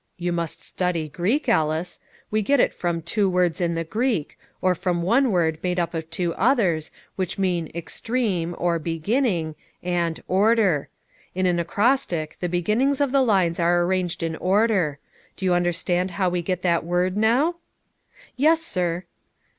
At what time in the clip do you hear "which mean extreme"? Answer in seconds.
7.17-8.55